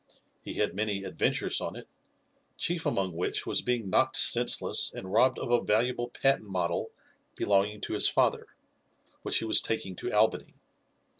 He 0.41 0.55
had 0.55 0.73
many 0.73 1.03
adventures 1.03 1.61
on 1.61 1.75
it, 1.75 1.87
chief 2.57 2.87
among 2.87 3.15
which 3.15 3.45
was 3.45 3.61
being 3.61 3.87
knocked 3.91 4.15
senseless 4.15 4.91
and 4.91 5.13
robbed 5.13 5.37
of 5.37 5.51
a 5.51 5.61
valuable 5.61 6.09
patent 6.09 6.49
model 6.49 6.89
belonging 7.37 7.81
to 7.81 7.93
his 7.93 8.07
father, 8.09 8.47
which 9.21 9.37
he 9.37 9.45
was 9.45 9.61
taking 9.61 9.95
to 9.97 10.11
Albany. 10.11 10.55